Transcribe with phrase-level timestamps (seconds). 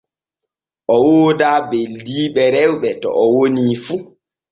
[0.93, 3.95] O woodaa beldiiɓe rewɓe to o woni fu.